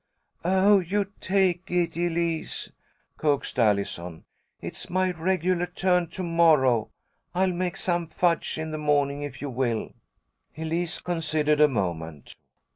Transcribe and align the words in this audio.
"Oh, 0.43 0.79
you 0.79 1.11
take 1.19 1.69
it, 1.69 1.95
Elise," 1.95 2.71
coaxed 3.17 3.59
Allison. 3.59 4.23
"It's 4.59 4.89
my 4.89 5.11
regular 5.11 5.67
turn 5.67 6.07
to 6.07 6.23
morrow. 6.23 6.89
I'll 7.35 7.53
make 7.53 7.77
some 7.77 8.07
fudge 8.07 8.57
in 8.57 8.71
the 8.71 8.79
morning, 8.79 9.21
if 9.21 9.43
you 9.43 9.51
will." 9.51 9.93
Elise 10.57 10.99
considered 11.01 11.61
a 11.61 11.67
moment. 11.67 12.35